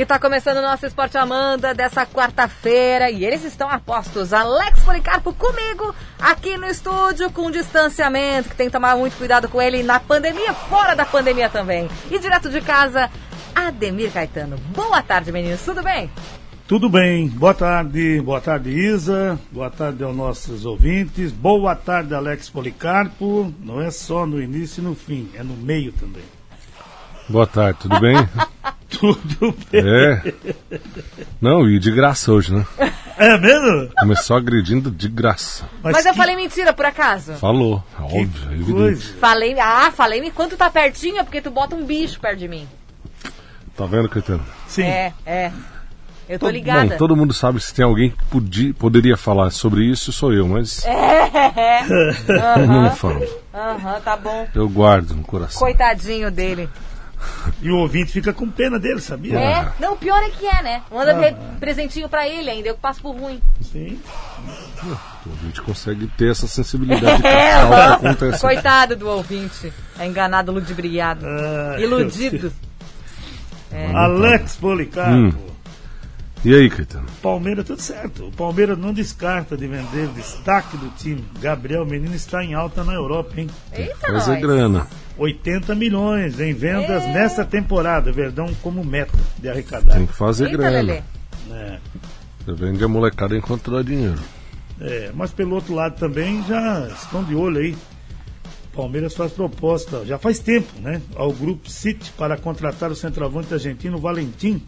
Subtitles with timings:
[0.00, 4.32] E tá começando o nosso Esporte Amanda dessa quarta-feira e eles estão apostos.
[4.32, 9.60] Alex Policarpo comigo aqui no estúdio com distanciamento, que tem que tomar muito cuidado com
[9.60, 11.86] ele na pandemia, fora da pandemia também.
[12.10, 13.10] E direto de casa,
[13.54, 14.56] Ademir Caetano.
[14.74, 16.10] Boa tarde, meninos, tudo bem?
[16.66, 22.48] Tudo bem, boa tarde, boa tarde Isa, boa tarde aos nossos ouvintes, boa tarde Alex
[22.48, 26.24] Policarpo, não é só no início e no fim, é no meio também.
[27.28, 28.16] Boa tarde, tudo bem?
[28.90, 29.82] Tudo bem.
[29.86, 30.34] É.
[31.40, 32.66] Não, e de graça hoje, né?
[33.16, 33.88] É mesmo?
[33.98, 35.64] Começou agredindo de graça.
[35.82, 37.34] Mas, eu que falei mentira, por acaso?
[37.34, 38.72] Falou, óbvio, é evidente.
[38.72, 39.14] coisa.
[39.20, 42.66] Falei, ah, falei enquanto tá pertinho, é porque tu bota um bicho perto de mim.
[43.76, 44.44] Tá vendo, Caetano?
[44.66, 45.52] Sim, É, é.
[46.28, 46.96] Eu tô Bom, ligada.
[46.96, 50.84] todo mundo sabe se tem alguém que podi- poderia falar sobre isso, sou eu, mas
[50.86, 51.82] É.
[52.58, 53.26] eu não falo.
[53.52, 54.46] Aham, tá bom.
[54.54, 55.58] Eu guardo no coração.
[55.58, 56.68] Coitadinho dele.
[57.62, 59.38] e o ouvinte fica com pena dele, sabia?
[59.38, 59.72] É?
[59.78, 60.82] Não, o pior é que é, né?
[60.90, 63.40] Manda re- presentinho pra ele ainda, eu passo por ruim.
[63.60, 63.98] Sim.
[64.82, 68.40] A gente consegue ter essa sensibilidade É, que acontece.
[68.40, 69.72] Coitado do ouvinte.
[69.98, 71.26] É enganado, ludibriado.
[71.26, 72.52] Ah, Iludido.
[73.72, 73.92] É.
[73.94, 75.49] Alex Policarpo, Hum.
[76.42, 77.06] E aí, Caetano?
[77.22, 82.14] Palmeiras tudo certo, o Palmeiras não descarta de vender o destaque do time, Gabriel Menino
[82.14, 83.48] está em alta na Europa, hein?
[83.72, 84.40] Eita, Fazer nós.
[84.40, 84.86] grana.
[85.18, 87.12] 80 milhões em vendas É.
[87.12, 89.94] nesta temporada, Verdão como meta de arrecadar.
[89.96, 90.76] Tem que fazer Eita, grana.
[90.78, 91.02] Lelê.
[91.50, 91.78] É.
[92.46, 94.18] Você vende a molecada enquanto dá dinheiro.
[94.80, 97.76] É, mas pelo outro lado também já estão de olho aí.
[98.74, 101.02] Palmeiras faz proposta, já faz tempo, né?
[101.14, 104.62] Ao grupo City para contratar o centroavante argentino Valentim,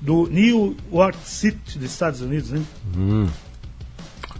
[0.00, 2.62] do New York City, dos Estados Unidos, né?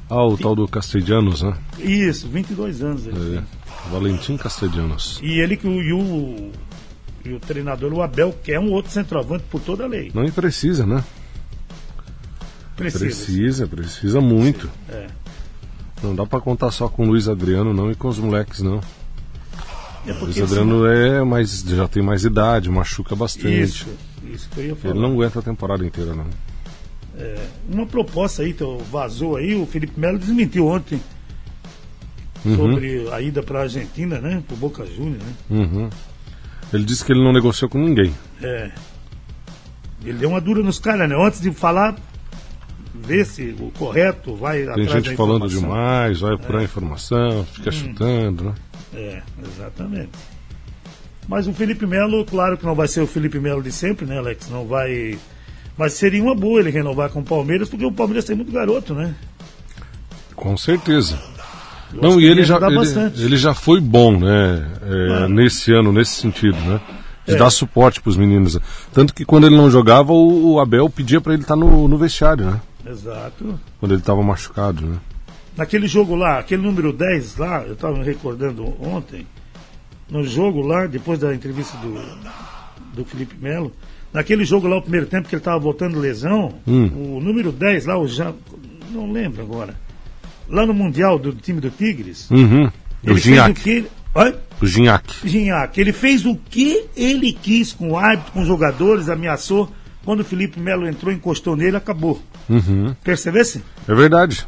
[0.08, 1.56] Ah, o tal do Castellanos, né?
[1.78, 3.06] Isso, 22 anos.
[3.06, 3.42] Ele É.
[3.90, 5.20] Valentim Castellanos.
[5.22, 6.52] E ele que o, e o,
[7.24, 10.10] e o treinador, o Abel, quer um outro centroavante por toda a lei.
[10.14, 11.02] Não precisa, né?
[12.76, 13.04] Precisa.
[13.04, 14.70] Precisa, precisa muito.
[14.88, 15.06] É.
[16.02, 18.80] Não dá pra contar só com o Luiz Adriano, não, e com os moleques, não.
[20.06, 23.62] É O Luiz Adriano é, mas já tem mais idade, machuca bastante.
[23.62, 23.88] Isso,
[24.36, 24.94] isso que eu ia falar.
[24.94, 26.26] Ele não aguenta a temporada inteira, não.
[27.68, 31.00] Uma proposta aí, que vazou aí, o Felipe Melo desmentiu ontem
[32.44, 32.56] Uhum.
[32.56, 34.42] sobre a ida para a Argentina, né?
[34.46, 35.32] Pro Boca Juniors, né?
[35.50, 35.90] Uhum.
[36.72, 38.14] Ele disse que ele não negociou com ninguém.
[38.40, 38.70] É.
[40.04, 41.16] Ele deu uma dura nos caras, né?
[41.18, 41.96] Antes de falar,
[42.94, 48.44] ver se o correto vai Tem atrás gente falando demais, vai procurar informação, fica chutando,
[48.44, 48.54] né?
[48.94, 50.12] É, exatamente.
[51.28, 54.18] Mas o Felipe Melo, claro que não vai ser o Felipe Melo de sempre, né,
[54.18, 54.48] Alex?
[54.48, 55.18] Não vai.
[55.76, 58.94] Mas seria uma boa ele renovar com o Palmeiras, porque o Palmeiras tem muito garoto,
[58.94, 59.14] né?
[60.34, 61.18] Com certeza.
[61.92, 64.66] Eu Não, e ele já, ele, ele já foi bom, né?
[64.82, 65.28] é.
[65.28, 66.80] Nesse ano, nesse sentido, né?
[67.26, 67.36] De É.
[67.38, 68.58] dar suporte pros meninos.
[68.92, 71.98] Tanto que quando ele não jogava, o, o Abel pedia pra ele estar no, no
[71.98, 72.60] vestiário, né?
[72.88, 73.58] Exato.
[73.80, 74.96] Quando ele tava machucado, né?
[75.56, 79.26] Naquele jogo lá, aquele número 10 lá, eu estava me recordando ontem,
[80.08, 81.94] no jogo lá, depois da entrevista do,
[82.94, 83.72] do Felipe Melo,
[84.12, 87.16] naquele jogo lá, o primeiro tempo que ele estava voltando lesão, Hum.
[87.16, 88.34] o número 10 lá, o Jean,
[88.92, 89.74] não lembro agora,
[90.48, 92.66] lá no Mundial do time do Tigres, Uhum.
[92.66, 93.60] O ele fez o Ginhaque.
[93.62, 93.86] que.
[94.14, 94.34] Oi?
[94.62, 95.28] O Ginhaque.
[95.28, 99.70] Ginhaque, ele fez o que ele quis com o árbitro, com os jogadores, ameaçou.
[100.04, 102.22] Quando o Felipe Melo entrou, encostou nele, acabou.
[102.48, 102.94] Uhum.
[103.04, 103.62] Percebesse?
[103.88, 104.46] É verdade.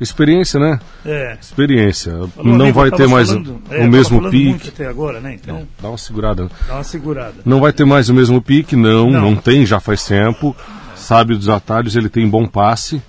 [0.00, 0.78] Experiência, né?
[1.06, 1.38] É.
[1.40, 2.12] Experiência.
[2.44, 4.68] Não vai ter mais falando- o, é, o mesmo pique.
[4.68, 5.34] até agora, né?
[5.42, 6.50] Então, Dá uma segurada.
[6.68, 7.34] dá uma segurada.
[7.46, 9.20] Não vai ter mais o mesmo pique, não, Não.
[9.22, 10.54] não, tem, já faz tempo.
[10.94, 13.00] Sabe dos atalhos, ele tem bom passe.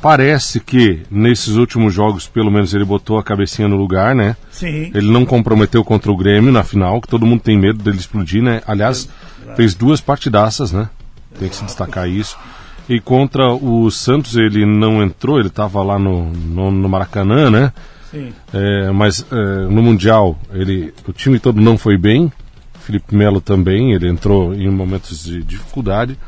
[0.00, 4.36] Parece que nesses últimos jogos, pelo menos, ele botou a cabecinha no lugar, né?
[4.48, 4.92] Sim.
[4.94, 8.40] Ele não comprometeu contra o Grêmio na final, que todo mundo tem medo dele explodir,
[8.40, 8.62] né?
[8.64, 9.08] Aliás,
[9.56, 10.88] fez duas partidaças, né?
[11.36, 12.38] Tem que se destacar isso.
[12.88, 17.72] E contra o Santos ele não entrou, ele estava lá no, no, no Maracanã, né?
[18.10, 18.32] Sim.
[18.52, 19.34] É, mas é,
[19.68, 22.32] no Mundial ele, o time todo não foi bem.
[22.80, 26.18] Felipe Melo também, ele entrou em momentos de dificuldade.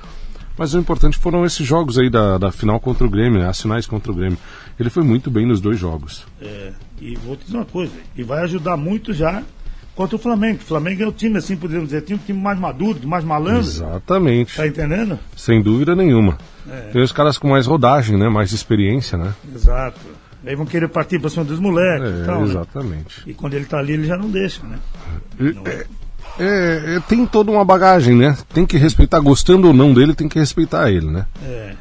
[0.58, 3.48] Mas o importante foram esses jogos aí da, da final contra o Grêmio, né?
[3.48, 4.36] as finais contra o Grêmio.
[4.78, 6.26] Ele foi muito bem nos dois jogos.
[6.38, 9.42] É, e vou te dizer uma coisa, e vai ajudar muito já
[9.94, 10.58] contra o Flamengo.
[10.62, 13.60] O Flamengo é o time, assim, podemos dizer, um time mais maduro, mais malandro.
[13.60, 14.56] Exatamente.
[14.56, 15.18] Tá entendendo?
[15.36, 16.38] Sem dúvida nenhuma.
[16.70, 16.90] É.
[16.92, 18.28] Tem os caras com mais rodagem, né?
[18.28, 19.32] Mais experiência, né?
[19.54, 19.98] Exato.
[20.46, 22.40] Aí vão querer partir para cima dos moleques e É, tal.
[22.42, 22.48] né?
[22.48, 23.22] exatamente.
[23.26, 24.78] E quando ele tá ali, ele já não deixa, né?
[25.66, 25.86] É,
[26.38, 28.36] é, é, tem toda uma bagagem, né?
[28.54, 31.26] Tem que respeitar, gostando ou não dele, tem que respeitar ele, né?
[31.44, 31.74] É.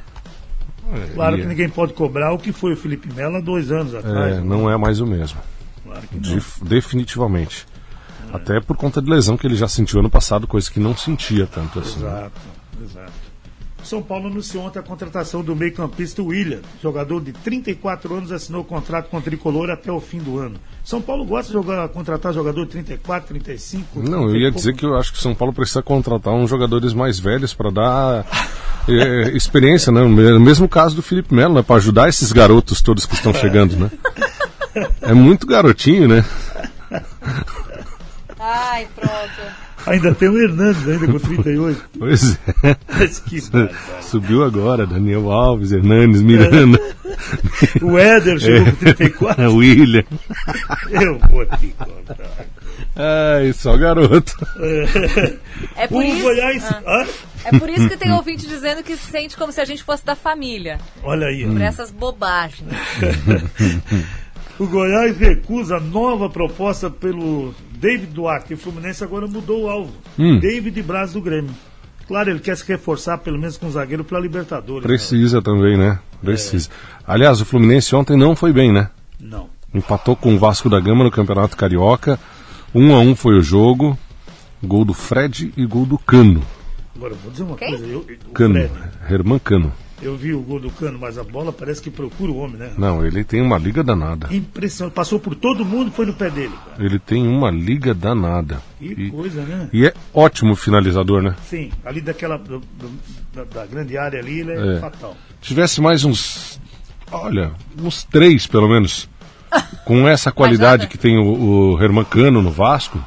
[0.91, 3.41] É, Claro e que é- ninguém pode cobrar o que foi o Felipe Melo há
[3.41, 4.38] dois anos atrás.
[4.38, 4.41] é, né?
[4.44, 5.38] não é mais o mesmo.
[5.85, 6.35] Claro que não.
[6.35, 7.65] Def- definitivamente.
[8.34, 11.48] Até por conta de lesão que ele já sentiu ano passado, coisa que não sentia
[11.48, 12.00] tanto assim.
[12.00, 12.08] né?
[12.10, 12.42] Exato,
[12.84, 13.30] Exato.
[13.84, 19.10] São Paulo anunciou ontem a contratação do meio-campista William, jogador de 34 anos, assinou contrato
[19.10, 20.56] com o tricolor até o fim do ano.
[20.84, 24.02] São Paulo gosta de jogar, contratar jogador de 34, 35.
[24.02, 26.94] Não, eu ia dizer que eu acho que o São Paulo precisa contratar uns jogadores
[26.94, 28.26] mais velhos para dar
[28.88, 30.02] é, experiência, né?
[30.02, 31.62] No mesmo caso do Felipe Melo, né?
[31.64, 33.90] Para ajudar esses garotos todos que estão chegando, né?
[35.02, 36.24] É muito garotinho, né?
[38.80, 39.70] Ai, pronto.
[39.86, 41.84] Ainda tem o Hernandes, ainda com 38.
[41.98, 42.34] Pois
[42.64, 42.76] é.
[42.98, 43.40] Mas que.
[44.02, 46.80] Subiu agora, Daniel Alves, Hernandes, Miranda,
[47.81, 49.54] O Éder chegou com 34.
[49.56, 50.04] William.
[50.92, 52.18] Eu vou te contar.
[52.96, 54.34] Ai, só garoto.
[55.76, 56.22] É por O isso.
[56.22, 56.64] Goiás.
[56.86, 57.06] Ah.
[57.46, 60.06] É por isso que tem ouvinte dizendo que se sente como se a gente fosse
[60.06, 60.78] da família.
[61.04, 61.46] olha aí.
[61.48, 61.52] ó.
[61.54, 62.70] Por essas bobagens.
[64.60, 68.54] O Goiás recusa nova proposta pelo David Duarte.
[68.54, 69.94] O Fluminense agora mudou o alvo.
[70.18, 70.40] Hum.
[70.40, 71.52] David Braz do Grêmio.
[72.08, 74.84] Claro, ele quer se reforçar pelo menos com o zagueiro para a Libertadores.
[74.84, 76.00] Precisa também, né?
[76.22, 76.70] Precisa.
[77.08, 78.90] Aliás, o Fluminense ontem não foi bem, né?
[79.20, 79.48] Não.
[79.74, 82.20] Empatou com o Vasco da Gama no Campeonato Carioca.
[82.74, 83.98] Um a um foi o jogo.
[84.62, 86.42] Gol do Fred e gol do Cano.
[86.96, 87.70] Agora, vou dizer uma Quem?
[87.70, 87.86] coisa.
[87.86, 88.56] Eu, Cano.
[88.56, 88.74] Fred,
[89.10, 89.72] Herman Cano.
[90.01, 92.72] Eu vi o gol do Cano, mas a bola parece que procura o homem, né?
[92.78, 94.28] Não, ele tem uma liga danada.
[94.34, 94.94] Impressionante.
[94.94, 96.84] Passou por todo mundo e foi no pé dele, cara.
[96.86, 98.62] Ele tem uma liga danada.
[98.80, 99.69] Que E, coisa, né?
[99.74, 101.36] e é ótimo finalizador, né?
[101.46, 102.38] Sim, ali daquela.
[102.38, 104.80] do- do- da, da grande área ali, ele é, É.
[104.80, 105.16] fatal.
[105.42, 106.60] Tivesse mais uns.
[107.12, 109.07] Olha, uns três pelo menos.
[109.86, 113.00] Com essa qualidade que tem o, o Herman Cano no Vasco,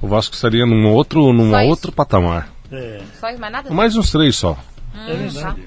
[0.00, 2.48] o Vasco estaria num outro, num outro patamar.
[2.72, 3.70] É, Só mais nada?
[3.70, 4.56] Mais uns três só.
[4.94, 5.60] É verdade.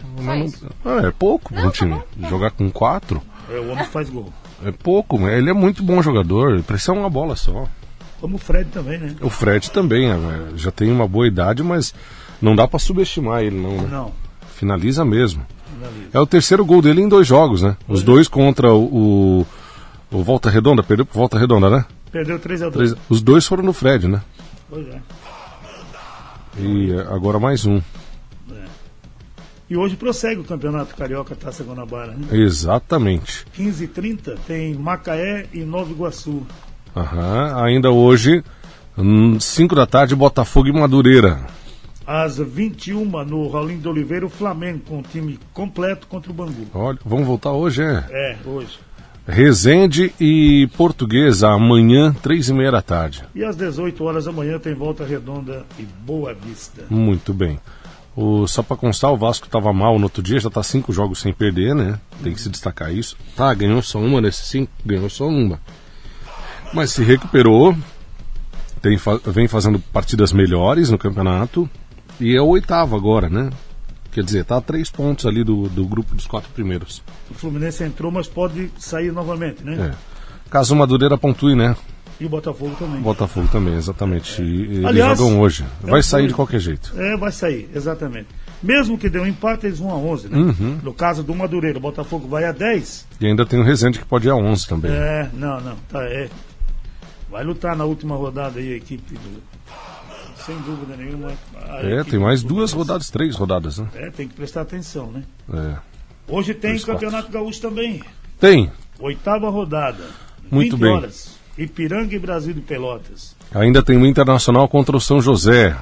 [0.45, 0.67] Isso.
[0.85, 2.01] Ah, é pouco para um time.
[2.29, 4.31] Jogar com quatro É, o homem faz gol.
[4.65, 5.17] é pouco.
[5.19, 6.61] mas Ele é muito bom jogador.
[6.63, 7.67] Precisa uma bola só.
[8.19, 9.15] Como o Fred também, né?
[9.21, 10.17] O Fred também é,
[10.55, 11.93] já tem uma boa idade, mas
[12.41, 13.77] não dá para subestimar ele, não.
[13.77, 13.87] né?
[13.91, 14.11] Não.
[14.55, 15.45] Finaliza mesmo.
[15.75, 16.09] finaliza.
[16.13, 17.77] É o terceiro gol dele em dois jogos, né?
[17.87, 19.45] Os dois contra o,
[20.11, 21.85] o, Volta Redonda, perdeu pro Volta Redonda, né?
[22.11, 24.21] Perdeu 3 a 2 Três- os dois foram no Fred, né?
[24.67, 24.99] Pois é.
[26.57, 27.79] E eh, agora mais um.
[29.69, 32.13] E hoje prossegue o Campeonato Carioca Taça Guanabara.
[32.13, 32.27] Né?
[32.31, 33.45] Exatamente.
[33.57, 36.45] 15h30 tem Macaé e Nova Iguaçu.
[36.95, 37.63] Aham.
[37.65, 38.43] Ainda hoje,
[39.39, 41.45] 5 da tarde, Botafogo e Madureira.
[42.05, 46.65] Às 21 no Raulinho de Oliveira, o Flamengo com o time completo contra o Bangu.
[46.73, 48.05] Olha, vamos voltar hoje, é?
[48.09, 48.79] É, hoje.
[49.27, 53.25] Resende e Portuguesa, amanhã, três e meia da tarde.
[53.35, 56.85] E às 18 horas da manhã tem Volta Redonda e Boa Vista.
[56.89, 57.59] Muito bem.
[58.19, 61.19] O, só para constar, o Vasco estava mal no outro dia, já está cinco jogos
[61.19, 61.99] sem perder, né?
[62.23, 63.15] Tem que se destacar isso.
[63.35, 65.59] Tá, ganhou só uma nesses cinco, ganhou só uma.
[66.73, 67.77] Mas se recuperou,
[68.81, 71.69] tem, vem fazendo partidas melhores no campeonato
[72.19, 73.51] e é o oitavo agora, né?
[74.11, 77.03] Quer dizer, tá a três pontos ali do, do grupo dos quatro primeiros.
[77.29, 79.93] O Fluminense entrou, mas pode sair novamente, né?
[79.93, 80.49] É.
[80.49, 81.75] Caso o Madureira pontue, né?
[82.19, 82.99] E o Botafogo também.
[83.01, 84.41] Botafogo também, exatamente.
[84.41, 85.63] E, eles Aliás, jogam hoje.
[85.81, 86.93] Vai é, sair foi- de qualquer jeito.
[86.97, 88.27] É, vai sair, exatamente.
[88.61, 90.37] Mesmo que dê um empate, eles vão a 11, né?
[90.37, 90.79] Uhum.
[90.81, 93.05] No caso do Madureira, o Botafogo vai a 10.
[93.21, 94.91] E ainda tem o Resende que pode ir a 11 também.
[94.91, 96.27] É, não, não, tá, é.
[97.29, 99.43] Vai lutar na última rodada aí a equipe do.
[100.43, 101.33] Sem dúvida nenhuma.
[101.83, 103.87] É, tem mais duas rodadas, três rodadas, né?
[103.93, 105.23] É, tem que prestar atenção, né?
[105.53, 105.75] É.
[106.29, 108.01] Hoje tem Campeonato Gaúcho também.
[108.39, 108.71] Tem.
[108.99, 110.05] Oitava rodada.
[110.49, 110.93] Muito 20 bem.
[110.93, 111.36] horas.
[111.57, 113.35] Ipiranga e Brasil de Pelotas.
[113.53, 115.75] Ainda tem o Internacional contra o São José.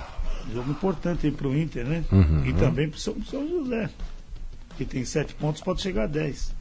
[0.53, 2.03] Jogo importante aí pro Inter, né?
[2.12, 2.46] Uhum.
[2.46, 3.89] E também pro São, São José.
[4.77, 6.53] Que tem sete pontos, pode chegar a 10.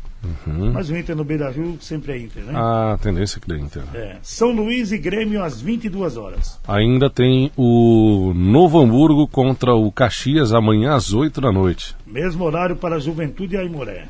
[0.47, 0.73] Uhum.
[0.73, 2.53] Mas o Inter no Beira Rio sempre é Inter, né?
[2.57, 3.83] A tendência é que dê Inter.
[3.93, 4.17] É.
[4.23, 6.59] São Luís e Grêmio às 22 horas.
[6.67, 11.95] Ainda tem o Novo Hamburgo contra o Caxias amanhã às 8 da noite.
[12.07, 14.07] Mesmo horário para Juventude e Aimoré.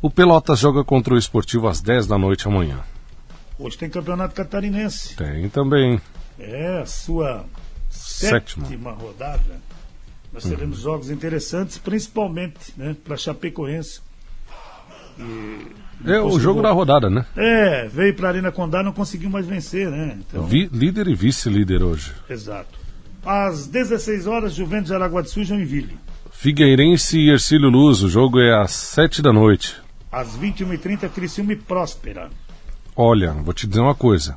[0.00, 2.78] O Pelotas joga contra o Esportivo às 10 da noite amanhã.
[3.60, 5.14] Hoje tem Campeonato Catarinense.
[5.16, 6.00] Tem também.
[6.38, 7.44] É a sua
[7.90, 8.66] Sétima.
[8.66, 9.60] sétima, rodada.
[10.32, 14.00] Nós teremos jogos interessantes, principalmente né, para Chapecoense.
[16.06, 17.26] É o jogo da rodada, né?
[17.36, 20.16] É, veio para a Arena Condá, não conseguiu mais vencer, né?
[20.18, 22.12] Então, Vi- líder e vice-líder hoje.
[22.28, 22.78] Exato.
[23.24, 25.98] Às 16 horas, Juventus de Aragua do Sul, Joinville.
[26.32, 28.02] Figueirense e Ercílio Luz.
[28.02, 29.76] O jogo é às 7 da noite.
[30.10, 32.30] Às 21h30, Criciúma e Próspera.
[33.00, 34.36] Olha, vou te dizer uma coisa.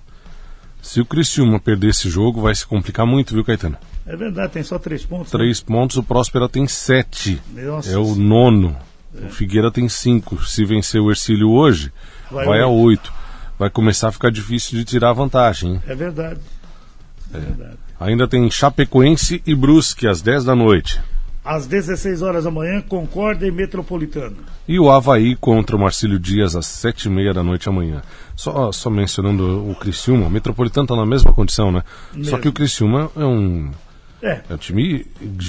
[0.81, 3.77] Se o Criciúma perder esse jogo, vai se complicar muito, viu, Caetano?
[4.05, 5.31] É verdade, tem só três pontos.
[5.33, 5.39] né?
[5.39, 7.41] Três pontos, o Próspera tem sete.
[7.53, 7.89] Nossa.
[7.91, 8.75] É o nono.
[9.13, 10.43] O Figueira tem cinco.
[10.45, 11.91] Se vencer o Ercílio hoje,
[12.31, 12.85] Vai vai, a oito.
[13.09, 13.13] oito.
[13.59, 15.73] Vai começar a ficar difícil de tirar a vantagem.
[15.73, 15.83] hein?
[15.87, 16.39] É verdade.
[17.33, 17.77] É verdade.
[17.99, 21.01] Ainda tem Chapecoense e Brusque às 10 da noite.
[21.45, 24.37] Às 16 horas da manhã, Concórdia e Metropolitano.
[24.67, 28.01] E o Havaí contra o Marcílio Dias às sete e meia da noite amanhã.
[28.35, 31.83] Só, só mencionando o Criciúma, o Metropolitano está na mesma condição, né?
[32.13, 32.29] Mesmo.
[32.31, 33.71] Só que o Criciúma é um,
[34.21, 35.05] É, é um time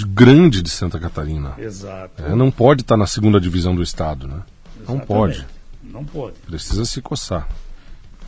[0.09, 1.55] grande de Santa Catarina.
[1.59, 2.25] exato.
[2.25, 4.43] É, não pode estar na segunda divisão do estado, né?
[4.87, 5.07] Não Exatamente.
[5.07, 5.47] pode.
[5.85, 6.35] Não pode.
[6.45, 7.47] Precisa se coçar.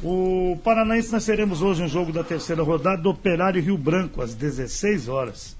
[0.02, 4.35] O Paranaense nós teremos hoje um jogo da terceira rodada do Operário Rio Branco, às
[4.35, 5.55] 16 horas.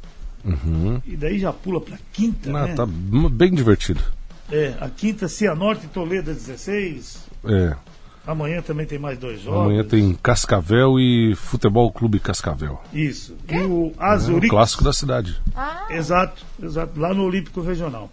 [1.07, 2.75] E daí já pula para quinta, Ah, né?
[2.75, 4.01] tá bem divertido.
[4.51, 7.27] É, a quinta, Cianorte e Toledo, às 16.
[7.45, 7.75] É,
[8.27, 9.61] Amanhã também tem mais dois jogos.
[9.63, 12.81] amanhã tem Cascavel e Futebol Clube Cascavel.
[12.93, 13.37] Isso.
[13.49, 14.51] E o É o Azurix.
[14.51, 15.41] clássico da cidade.
[15.91, 16.99] Exato, exato.
[16.99, 18.11] Lá no Olímpico Regional.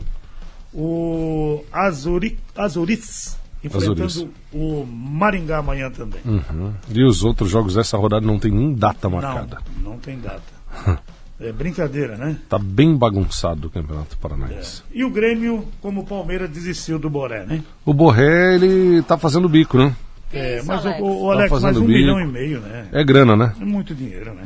[0.74, 6.20] O Azuri, Azuritz enfrentando o Maringá amanhã também.
[6.26, 6.74] Uhum.
[6.90, 9.60] E os outros jogos dessa rodada não tem nem data marcada.
[9.78, 10.42] Não, não tem data.
[11.40, 12.38] é brincadeira, né?
[12.48, 14.84] Tá bem bagunçado o Campeonato Paranaense.
[14.94, 17.62] E o Grêmio, como o Palmeiras desistiu do Boré, né?
[17.86, 19.96] O Borré, ele tá fazendo bico, né?
[20.32, 21.02] É, Isso, mas o- Alex.
[21.02, 22.00] o, o Alex, Tá mais fazendo um bico.
[22.00, 22.88] milhão e meio, né?
[22.92, 23.54] É grana, né?
[23.60, 24.44] É muito dinheiro, né?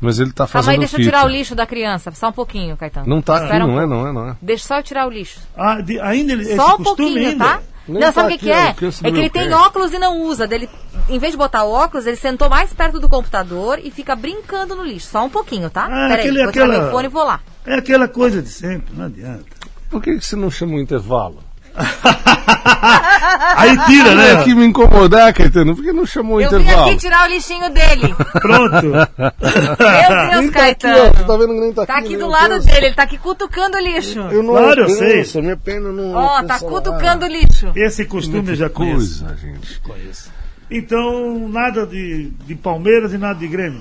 [0.00, 2.10] Mas ele tá Calma fazendo aí, deixa eu tirar o lixo da criança.
[2.12, 3.06] Só um pouquinho, Caetano.
[3.08, 4.36] Não tá aqui, Espera um não é, não é, não é.
[4.40, 5.40] Deixa só eu tirar o lixo.
[5.56, 7.44] Ah, de- ainda ele- esse Só um pouquinho, ainda?
[7.44, 7.60] tá?
[7.88, 8.90] Nem não, tá sabe o que, aqui, que ó, é?
[9.08, 10.46] É que ele tem óculos e não usa.
[10.46, 10.68] Dele,
[11.08, 14.76] em vez de botar o óculos, ele sentou mais perto do computador e fica brincando
[14.76, 15.08] no lixo.
[15.08, 15.84] Só um pouquinho, tá?
[15.86, 17.40] Ah, Peraí, aquele- vou tirar aquela- meu fone e vou lá.
[17.66, 19.44] É aquela coisa de sempre, não adianta.
[19.90, 21.38] Por que, que você não chama o intervalo?
[23.56, 24.44] Aí tira, É né?
[24.44, 25.74] que me incomodar, Caetano.
[25.74, 26.88] Por que não chamou o Eu vim intervalo?
[26.88, 28.14] aqui tirar o lixinho dele.
[28.40, 28.86] Pronto.
[28.86, 30.90] Meu Deus, Nem tá aqui, ó.
[30.90, 31.26] Caetano.
[31.26, 31.92] Tá vendo que nem tá aqui.
[31.92, 32.64] Tá aqui do lado Deus.
[32.66, 34.18] dele, ele tá aqui cutucando o lixo.
[34.20, 34.88] Eu não Claro, eu
[35.24, 35.42] sei.
[35.42, 36.70] Minha perna não Ó, tá alcança lá.
[36.70, 37.72] cutucando o lixo.
[37.74, 39.24] Esse costume eu já conheço.
[39.24, 39.80] Coisa, gente.
[39.80, 40.30] conheço.
[40.70, 43.80] Então, nada de, de Palmeiras e nada de Grêmio.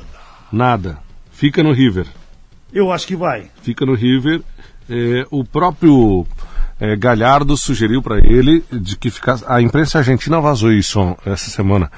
[0.52, 0.98] Nada.
[1.32, 2.08] Fica no River.
[2.74, 3.48] Eu acho que vai.
[3.62, 4.42] Fica no River.
[4.90, 6.26] É, o próprio
[6.80, 9.44] é, Galhardo sugeriu para ele de que ficasse.
[9.48, 11.92] A imprensa argentina vazou isso essa semana.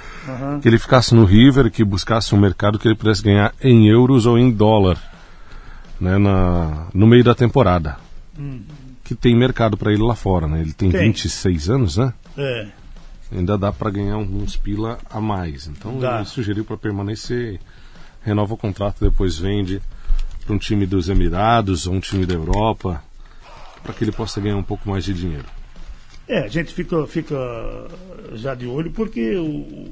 [0.62, 4.26] Que ele ficasse no River, que buscasse um mercado que ele pudesse ganhar em euros
[4.26, 4.98] ou em dólar
[6.00, 7.98] né, na, no meio da temporada.
[9.04, 10.62] Que tem mercado para ele lá fora, né?
[10.62, 11.02] Ele tem, Tem.
[11.02, 12.14] 26 anos, né?
[12.38, 12.68] É.
[13.32, 15.68] Ainda dá para ganhar uns pila a mais.
[15.68, 16.18] Então Dá.
[16.18, 17.60] ele sugeriu para permanecer,
[18.24, 19.82] renova o contrato, depois vende
[20.46, 23.04] para um time dos Emirados ou um time da Europa,
[23.84, 25.46] para que ele possa ganhar um pouco mais de dinheiro.
[26.28, 27.36] É, a gente fica, fica
[28.34, 29.90] já de olho porque o,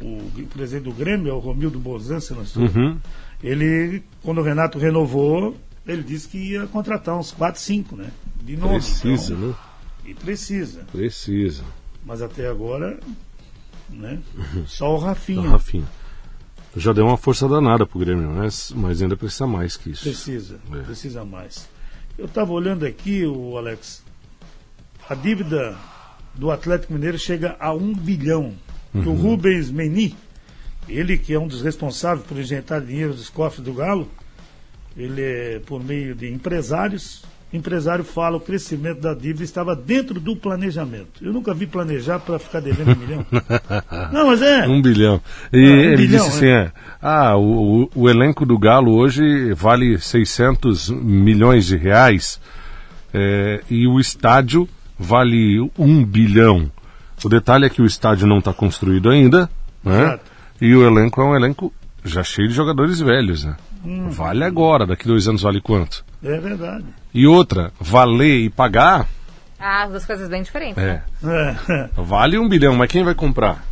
[0.00, 2.62] o presidente do Grêmio, é o Romildo Bozan, se não estou.
[2.62, 2.98] Uhum.
[3.42, 8.10] Ele, quando o Renato renovou, ele disse que ia contratar uns 4, 5, né?
[8.42, 8.74] De novo.
[8.74, 9.54] Precisa, então, né?
[10.06, 10.84] E precisa.
[10.92, 11.64] Precisa.
[12.04, 12.98] Mas até agora,
[13.90, 14.20] né?
[14.66, 15.42] Só o Rafinha.
[15.42, 15.86] Tá, Rafinha.
[16.76, 20.02] Já deu uma força danada pro Grêmio, mas, mas ainda precisa mais que isso.
[20.02, 20.78] Precisa, É.
[20.82, 21.68] precisa mais.
[22.16, 24.04] Eu estava olhando aqui, o Alex,
[25.08, 25.76] a dívida
[26.34, 28.54] do Atlético Mineiro chega a um bilhão.
[28.92, 29.16] Que o Uhum.
[29.16, 30.14] Rubens Meni,
[30.88, 34.08] ele que é um dos responsáveis por injetar dinheiro dos cofres do Galo,
[34.96, 37.24] ele é por meio de empresários.
[37.56, 41.22] Empresário fala o crescimento da dívida estava dentro do planejamento.
[41.22, 43.26] Eu nunca vi planejar para ficar devendo um milhão.
[44.12, 44.66] Não, mas é.
[44.66, 45.20] Um bilhão.
[45.52, 48.92] E Ah, um ele bilhão, disse assim: é, ah, o, o- o elenco do Galo
[48.92, 52.40] hoje vale 600 milhões de reais
[53.12, 54.68] é, e o estádio
[54.98, 56.70] vale um bilhão.
[57.24, 59.48] O detalhe é que o estádio não está construído ainda,
[59.82, 60.00] né?
[60.02, 60.24] Exato.
[60.60, 61.72] E o elenco é um elenco
[62.04, 63.56] já cheio de jogadores velhos, né?
[63.84, 64.08] Hum.
[64.10, 66.04] Vale agora, daqui dois anos vale quanto?
[66.24, 66.84] É verdade.
[67.12, 69.06] E outra, valer e pagar,
[69.58, 70.82] Ah, duas coisas bem diferentes.
[70.82, 71.02] né?
[71.22, 73.64] é, É, vale um bilhão, mas quem vai comprar?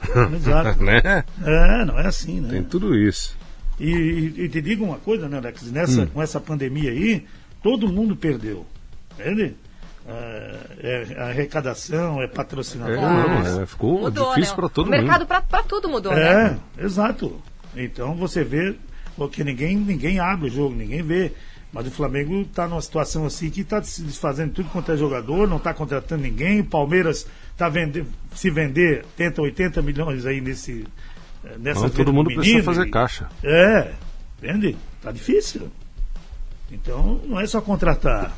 [0.34, 0.82] exato.
[0.82, 1.24] Né?
[1.44, 2.48] É, não é assim, né?
[2.50, 3.36] Tem tudo isso.
[3.78, 5.70] E, e- e te digo uma coisa, né, Alex?
[5.70, 7.24] Nessa, Com essa pandemia aí,
[7.62, 8.66] todo mundo perdeu.
[9.18, 9.54] Entende?
[10.06, 12.96] É, é arrecadação, é É, patrocinador.
[13.00, 14.56] não, é, ficou Mudou, difícil né?
[14.60, 15.28] para todo o mercado mundo.
[15.28, 16.58] pra, pra tudo mudou, né?
[16.78, 17.40] É, exato.
[17.76, 18.74] Então você vê,
[19.16, 21.32] porque ninguém, ninguém abre o jogo, ninguém vê.
[21.72, 25.48] Mas o Flamengo está numa situação assim que está se desfazendo tudo quanto é jogador,
[25.48, 26.60] não está contratando ninguém.
[26.60, 30.84] O Palmeiras está vender, se vender, tenta 80 milhões aí nesse.
[31.44, 33.28] eh, Nessa Não, todo do mundo precisa menino fazer e- caixa.
[33.42, 33.92] É,
[34.42, 34.76] entende?
[35.00, 35.70] Tá difícil.
[36.70, 38.34] Então não é só contratar.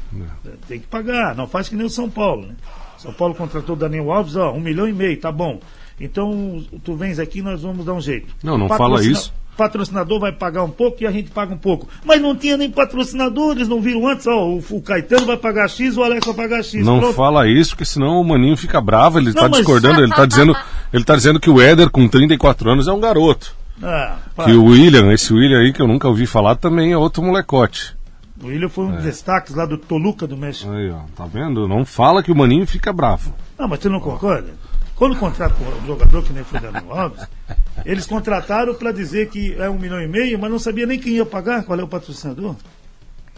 [0.66, 1.34] Tem que pagar.
[1.36, 2.54] Não faz que nem o São Paulo, né?
[2.98, 5.60] São Paulo contratou o Daniel Alves, ó, um milhão e meio, tá bom.
[6.00, 8.34] Então tu vens aqui, nós vamos dar um jeito.
[8.42, 9.32] Não, não O fala patrocina- isso.
[9.56, 11.88] Patrocinador vai pagar um pouco e a gente paga um pouco.
[12.04, 14.46] Mas não tinha nem patrocinador, eles não viram antes, ó.
[14.46, 16.84] O, o Caetano vai pagar X, o Alex vai pagar X.
[16.84, 17.14] Não Pronto.
[17.14, 20.54] fala isso, porque senão o Maninho fica bravo, ele está mas- discordando, ele está dizendo,
[20.92, 23.54] ele tá dizendo que o Éder com 34 anos é um garoto.
[23.82, 24.16] Ah.
[24.44, 27.94] Que o William, esse William aí que eu nunca ouvi falar, também é outro molecote.
[28.42, 30.70] O William foi um dos destaques lá do Toluca do México.
[30.72, 31.66] Aí, ó, tá vendo?
[31.68, 33.32] Não fala que o Maninho fica bravo.
[33.58, 34.48] Não, mas tu não concorda?
[34.96, 37.26] Quando contrata um jogador que nem foi Daniel Alves,
[37.84, 41.14] eles contrataram para dizer que é um milhão e meio, mas não sabia nem quem
[41.14, 42.54] ia pagar, qual é o patrocinador.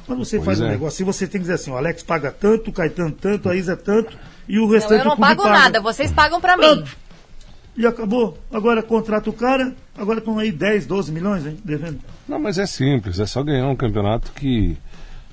[0.06, 0.70] Quando você Pois faz um é.
[0.70, 3.56] negócio, se você tem que dizer assim, o Alex paga tanto, o Caetano tanto, a
[3.56, 5.58] Isa é tanto, e o Não, restante eu não o clube pago paga.
[5.58, 6.84] nada, vocês pagam pra mim.
[7.76, 8.38] E acabou.
[8.52, 11.98] Agora contrata o cara, agora estão aí 10, 12 milhões, hein, devendo.
[12.28, 14.76] Não, mas é simples, é só ganhar um campeonato que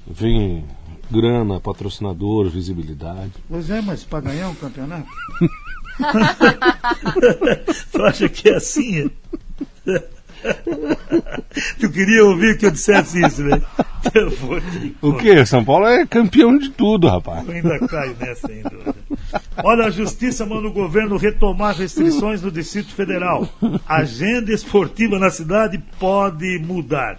[0.08, 0.66] vem
[1.12, 3.32] grana, patrocinador, visibilidade.
[3.48, 5.06] Pois é, mas para ganhar um campeonato?
[7.92, 9.10] tu acha que é assim?
[11.80, 13.62] tu queria ouvir que eu dissesse isso, né?
[15.02, 15.46] O quê?
[15.46, 17.48] São Paulo é campeão de tudo, rapaz.
[17.48, 18.96] Eu ainda caio nessa ainda.
[19.64, 23.48] Olha, a Justiça manda o governo retomar restrições no Distrito Federal.
[23.88, 27.18] Agenda esportiva na cidade pode mudar.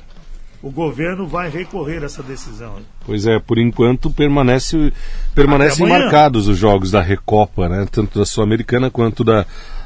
[0.64, 2.76] O governo vai recorrer a essa decisão.
[3.04, 4.94] Pois é, por enquanto permanece,
[5.34, 7.86] permanecem marcados os jogos da Recopa, né?
[7.92, 9.44] Tanto da Sul-Americana quanto da,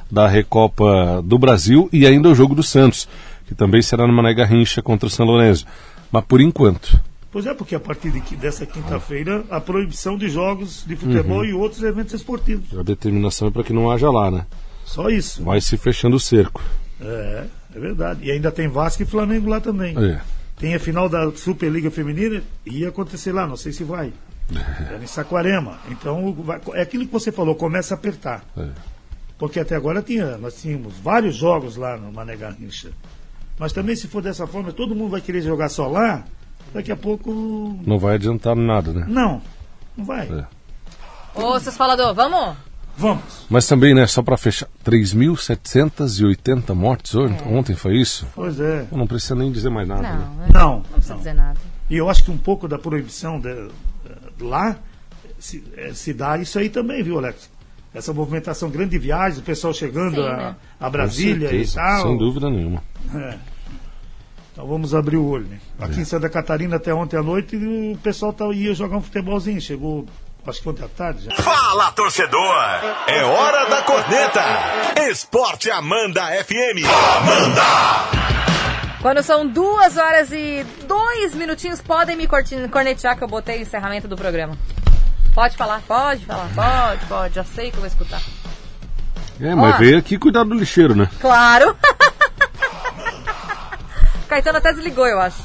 [0.08, 3.08] da Recopa do Brasil e ainda o jogo do Santos,
[3.44, 5.66] que também será no Mané Garrincha contra o São Lourenço.
[6.12, 7.02] Mas por enquanto.
[7.32, 11.52] Pois é, porque a partir de, dessa quinta-feira, a proibição de jogos de futebol e
[11.52, 12.78] outros eventos esportivos.
[12.78, 14.46] A determinação é para que não haja lá, né?
[14.84, 15.42] Só isso.
[15.42, 16.62] Vai se fechando o cerco.
[17.00, 18.20] É, é verdade.
[18.26, 19.98] E ainda tem Vasco e Flamengo lá também.
[19.98, 20.37] É.
[20.58, 24.12] Tem a final da Superliga Feminina, ia acontecer lá, não sei se vai.
[24.90, 25.78] É em Saquarema.
[25.90, 28.44] Então, vai- é aquilo que você falou, começa a apertar.
[28.56, 28.68] É.
[29.38, 32.90] Porque até agora tinha, nós tínhamos vários jogos lá no Mané Garrincha.
[33.58, 36.24] Mas também, se for dessa forma, todo mundo vai querer jogar só lá,
[36.74, 37.30] daqui a pouco.
[37.86, 39.04] Não vai adiantar nada, né?
[39.08, 39.40] Não,
[39.96, 40.26] não vai.
[40.28, 40.46] É.
[41.40, 42.56] Ô, seus falador, vamos?
[42.98, 43.46] Vamos.
[43.48, 48.26] Mas também, né, só para fechar, 3.780 mortes hoje, ontem foi isso?
[48.34, 48.86] Pois é.
[48.90, 50.02] Não precisa nem dizer mais nada.
[50.02, 50.48] Não, né?
[50.52, 51.18] Não, não precisa não.
[51.18, 51.60] dizer nada.
[51.88, 53.68] E eu acho que um pouco da proibição de-
[54.40, 54.76] lá
[55.38, 57.48] se, eh, se dá isso aí também, viu, Alex?
[57.94, 60.56] Essa movimentação grande de viagens, o pessoal chegando Sim, a, né?
[60.78, 62.02] a Brasília e certeza, tal.
[62.02, 62.82] Sem dúvida nenhuma.
[63.14, 63.38] É.
[64.52, 65.58] Então vamos abrir o olho, né?
[65.78, 69.60] Aqui em Santa Catarina até ontem à noite o pessoal tá, ia jogar um futebolzinho.
[69.60, 70.04] Chegou,
[70.48, 71.42] acho que ontem à tarde já.
[71.42, 72.54] Fala, torcedor!
[73.06, 74.42] É hora da corneta!
[75.10, 76.84] Esporte Amanda FM.
[79.00, 82.26] Quando são duas horas e dois minutinhos, podem me
[82.70, 84.56] cornetear que eu botei o encerramento do programa.
[85.34, 87.34] Pode falar, pode falar, pode, pode.
[87.34, 88.20] Já sei que eu vou escutar.
[89.40, 89.78] É, mas Ó.
[89.78, 91.08] veio aqui cuidar do lixeiro, né?
[91.20, 91.76] Claro!
[94.28, 95.42] Caetano até desligou, eu acho.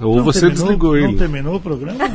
[0.00, 1.18] Ou Não você terminou- desligou Não ele.
[1.18, 1.98] terminou o programa?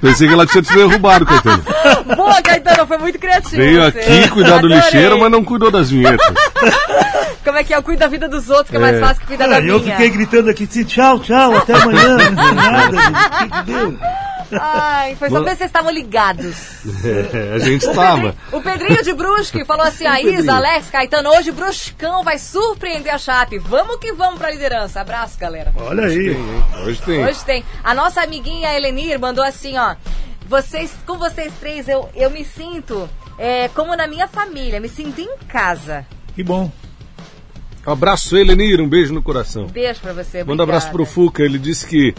[0.00, 1.62] Pensei que ela tinha te derrubado, Caetano.
[2.16, 3.56] Boa, Caetano, foi muito criativo.
[3.56, 3.98] Veio você.
[3.98, 6.18] aqui cuidar do lixeiro, mas não cuidou das vinhetas.
[7.44, 7.76] Como é que é?
[7.78, 9.00] Eu cuido da vida dos outros, que é mais É.
[9.00, 9.92] fácil que cuidar da Ah, eu minha.
[9.96, 12.16] fiquei gritando aqui, tchau, tchau, até amanhã.
[12.16, 13.08] Não deu nada, gente.
[13.08, 13.98] O que que deu?
[14.52, 16.86] Ai, foi só pra ver se vocês estavam ligados.
[17.04, 18.34] É, a gente estava.
[18.52, 20.40] O Pedrinho de Brusque falou assim: a Pedrinho.
[20.40, 23.58] Isa, Alex, Caetano, hoje o Bruscão vai surpreender a Chape.
[23.58, 25.00] Vamos que vamos pra liderança.
[25.00, 25.72] Abraço, galera.
[25.76, 26.36] Olha aí.
[26.84, 27.24] Hoje tem.
[27.24, 27.64] Hoje tem.
[27.82, 29.94] A nossa amiguinha Elenir mandou assim, ó.
[30.48, 33.08] Vocês, com vocês três, eu, eu me sinto
[33.38, 36.06] é, como na minha família, me sinto em casa.
[36.34, 36.70] Que bom.
[37.86, 39.66] Abraço, Elenir, um beijo no coração.
[39.66, 40.44] Beijo pra você.
[40.44, 41.06] Manda abraço pro.
[41.06, 42.14] Fuca, ele disse que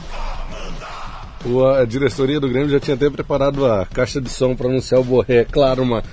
[1.81, 5.03] a diretoria do Grêmio já tinha até preparado a caixa de som para anunciar o
[5.03, 5.45] Borré.
[5.45, 6.03] Claro, uma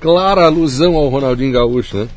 [0.00, 2.08] clara alusão ao Ronaldinho Gaúcho, né?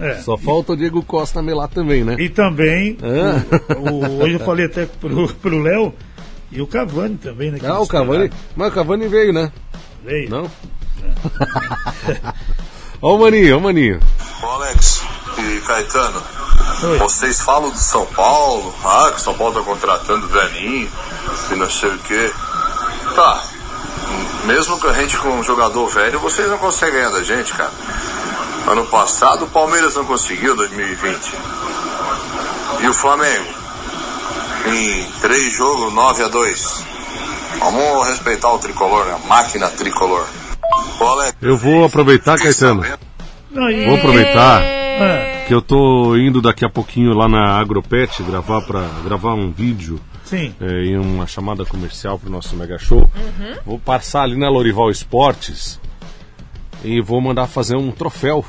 [0.00, 0.14] É.
[0.22, 2.16] Só falta o Diego Costa melar também, né?
[2.18, 3.74] E também, Ah.
[3.76, 5.92] o- o- hoje eu falei até pro, pro Léo,
[6.50, 7.58] e o Cavani também, né?
[7.62, 8.30] Ah, o Cavani.
[8.56, 9.52] Mas o Cavani veio, né?
[10.02, 10.30] Veio.
[10.30, 10.50] Não?
[13.00, 14.00] Ó o Maninho, ó o Maninho.
[14.42, 15.02] Ô Alex
[15.38, 16.22] e Caetano,
[16.84, 16.98] Oi.
[16.98, 20.88] vocês falam do São Paulo, ah, que o São Paulo tá contratando velhinho
[21.50, 22.32] e não sei o quê.
[23.14, 23.42] Tá,
[24.44, 27.70] mesmo que a gente com um jogador velho, vocês não conseguem ganhar da gente, cara.
[28.66, 31.32] Ano passado o Palmeiras não conseguiu, 2020.
[32.80, 33.46] E o Flamengo?
[34.66, 36.84] Em três jogos, 9 a 2
[37.58, 39.16] Vamos respeitar o tricolor, né?
[39.22, 40.26] A máquina tricolor.
[41.00, 42.82] Alex, Eu vou aproveitar, Caetano,
[43.52, 44.62] Vou aproveitar.
[44.62, 45.44] É.
[45.46, 50.00] que eu tô indo daqui a pouquinho lá na Agropet gravar para gravar um vídeo
[50.32, 50.54] Sim.
[50.62, 53.10] é, em uma chamada comercial pro nosso mega show.
[53.66, 55.78] Vou passar ali na Lorival Esportes
[56.82, 58.42] e vou mandar fazer um troféu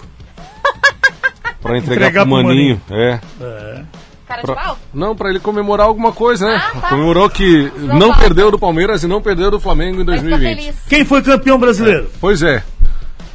[1.62, 2.82] para entregar, Entregar pro pro Maninho.
[2.90, 3.20] É.
[3.42, 3.84] É.
[4.26, 4.80] Cara de Pra- pau?
[4.94, 6.56] não, para ele comemorar alguma coisa, né?
[6.56, 6.90] Ah, tá.
[6.90, 10.64] Comemorou que Não perdeu do Palmeiras e não perdeu do Flamengo em Vai ficar 2020.
[10.64, 10.76] feliz.
[10.88, 12.10] Quem foi campeão brasileiro?
[12.22, 12.64] Pois é.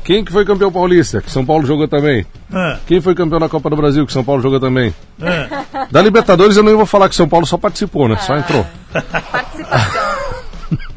[0.09, 1.21] Quem que foi campeão paulista?
[1.21, 2.25] Que São Paulo jogou também.
[2.51, 4.07] Ah, Quem foi campeão da Copa do Brasil?
[4.07, 4.95] Que São Paulo jogou também.
[5.21, 5.87] ah.
[5.91, 8.17] Da Libertadores eu não vou falar que São Paulo só participou, né?
[8.17, 8.65] Só entrou.
[9.31, 10.09] Participação.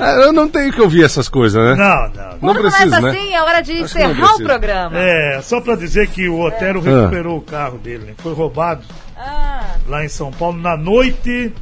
[0.00, 1.74] É, eu não tenho que ouvir essas coisas, né?
[1.74, 2.30] Não, não.
[2.30, 3.10] Não Quando precisa, começa né?
[3.10, 4.96] assim, é hora de Acho não encerrar o programa.
[4.96, 7.00] É, só pra dizer que o Otero Ah.
[7.00, 8.12] recuperou o carro dele, né?
[8.18, 8.82] Foi roubado
[9.16, 11.52] Ah, lá em São Paulo na noite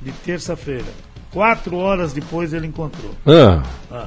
[0.00, 0.86] de terça-feira.
[1.30, 3.14] Quatro horas depois ele encontrou.
[3.26, 3.60] Ah,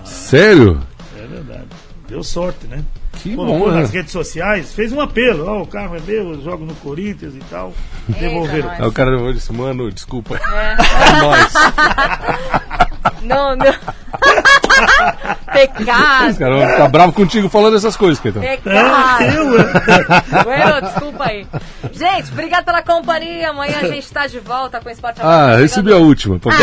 [0.04, 0.82] sério?
[1.16, 1.68] É verdade.
[2.08, 2.84] Deu sorte, né?
[3.13, 3.82] Que Colocou bom, né?
[3.82, 5.46] nas redes sociais, fez um apelo.
[5.48, 7.74] Ó, o carro é meu, eu jogo no Corinthians e tal.
[8.08, 8.70] Devolveram.
[8.70, 8.82] nós.
[8.82, 10.36] Aí o cara disse, mano, desculpa.
[10.36, 10.78] É.
[11.04, 11.54] É nóis.
[13.24, 13.66] não, não.
[15.54, 16.32] Pecado.
[16.32, 18.42] Os caras vão ficar bravos contigo falando essas coisas, Keitão.
[18.42, 19.24] Pecado.
[19.24, 20.44] Eu, é.
[20.44, 21.48] Bueno, desculpa aí.
[21.92, 23.50] Gente, obrigado pela companhia.
[23.50, 26.39] Amanhã a gente tá de volta com o Esporte Ah, recebi a última.
[26.39, 26.56] Pô, Ah,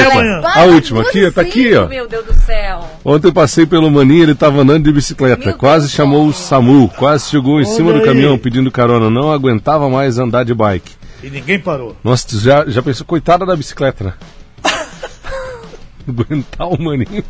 [0.42, 1.86] mas A última, aqui, tá aqui, ó.
[1.86, 2.84] Meu Deus do céu.
[3.04, 5.44] Ontem eu passei pelo maninho, ele tava andando de bicicleta.
[5.46, 5.92] Meu quase Deus.
[5.94, 8.04] chamou o SAMU, quase chegou em cima do aí.
[8.04, 9.08] caminhão pedindo carona.
[9.08, 10.92] Não aguentava mais andar de bike.
[11.22, 11.96] E ninguém parou.
[12.02, 14.12] Nossa, tu já, já pensou, coitada da bicicleta, né?
[16.08, 17.22] Aguentar o maninho.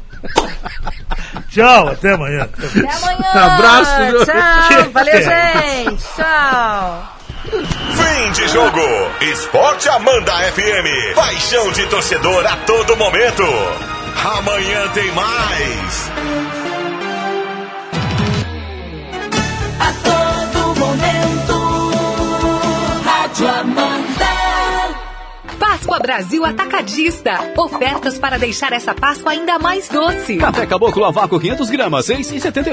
[1.48, 2.42] Tchau, até amanhã.
[2.42, 3.30] Até amanhã.
[3.54, 4.24] Abraço, meu.
[4.26, 4.90] Tchau.
[4.92, 6.04] Valeu, gente.
[6.16, 7.16] Tchau.
[7.50, 8.80] Fim de jogo.
[9.20, 11.14] Esporte Amanda FM.
[11.14, 13.44] Paixão de torcedor a todo momento.
[14.24, 16.10] Amanhã tem mais.
[25.90, 27.52] Páscoa Brasil Atacadista.
[27.56, 30.36] Ofertas para deixar essa Páscoa ainda mais doce.
[30.36, 32.64] Café Caboclo a vácuo 500 gramas, 6,78.